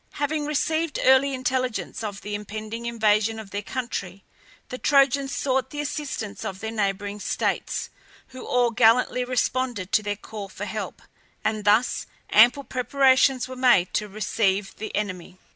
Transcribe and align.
Having 0.13 0.47
received 0.47 0.97
early 1.03 1.31
intelligence 1.35 2.03
of 2.03 2.21
the 2.21 2.33
impending 2.33 2.87
invasion 2.87 3.37
of 3.37 3.51
their 3.51 3.61
country, 3.61 4.23
the 4.69 4.79
Trojans 4.79 5.31
sought 5.31 5.69
the 5.69 5.79
assistance 5.79 6.43
of 6.43 6.59
the 6.59 6.71
neighbouring 6.71 7.19
states, 7.19 7.91
who 8.29 8.43
all 8.43 8.71
gallantly 8.71 9.23
responded 9.23 9.91
to 9.91 10.01
their 10.01 10.15
call 10.15 10.49
for 10.49 10.65
help, 10.65 11.03
and 11.45 11.65
thus 11.65 12.07
ample 12.31 12.63
preparations 12.63 13.47
were 13.47 13.55
made 13.55 13.93
to 13.93 14.07
receive 14.09 14.75
the 14.77 14.89
enemy. 14.95 15.37